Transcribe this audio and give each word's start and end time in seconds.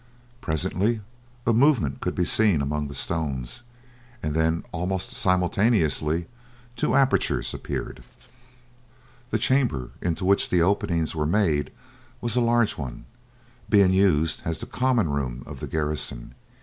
Presently 0.41 1.01
a 1.45 1.53
movement 1.53 2.01
could 2.01 2.15
be 2.15 2.25
seen 2.25 2.59
among 2.59 2.87
the 2.87 2.95
stones, 2.95 3.61
and 4.23 4.33
then 4.33 4.63
almost 4.71 5.11
simultaneously 5.11 6.25
two 6.75 6.95
apertures 6.95 7.53
appeared. 7.53 8.03
The 9.29 9.37
chamber 9.37 9.91
into 10.01 10.25
which 10.25 10.49
the 10.49 10.63
openings 10.63 11.13
were 11.13 11.27
made 11.27 11.71
was 12.19 12.35
a 12.35 12.41
large 12.41 12.79
one, 12.79 13.05
being 13.69 13.93
used 13.93 14.41
as 14.43 14.57
the 14.57 14.65
common 14.65 15.07
room 15.07 15.43
of 15.45 15.59
the 15.59 15.67
garrison. 15.67 16.33